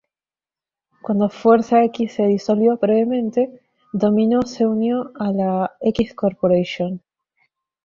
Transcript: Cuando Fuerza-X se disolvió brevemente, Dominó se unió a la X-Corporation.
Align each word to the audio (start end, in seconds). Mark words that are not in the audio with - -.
Cuando 1.03 1.29
Fuerza-X 1.29 2.11
se 2.13 2.25
disolvió 2.25 2.75
brevemente, 2.77 3.61
Dominó 3.93 4.41
se 4.41 4.65
unió 4.65 5.11
a 5.19 5.31
la 5.31 5.73
X-Corporation. 5.79 7.03